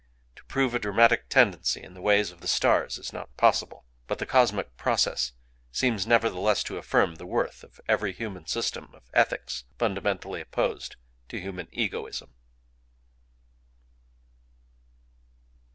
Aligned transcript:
To 0.35 0.43
prove 0.45 0.73
a 0.73 0.79
"dramatic 0.79 1.29
tendency" 1.29 1.83
in 1.83 1.93
the 1.93 2.01
ways 2.01 2.31
of 2.31 2.41
the 2.41 2.47
stars 2.47 2.97
is 2.97 3.13
not 3.13 3.37
possible; 3.37 3.85
but 4.07 4.17
the 4.17 4.25
cosmic 4.25 4.75
process 4.75 5.33
seems 5.71 6.07
nevertheless 6.07 6.63
to 6.63 6.77
affirm 6.79 7.17
the 7.17 7.27
worth 7.27 7.63
of 7.63 7.79
every 7.87 8.11
human 8.11 8.47
system 8.47 8.95
of 8.95 9.11
ethics 9.13 9.65
fundamentally 9.77 10.41
opposed 10.41 10.95
to 11.29 11.39
human 11.39 11.67
egoism. 11.71 12.33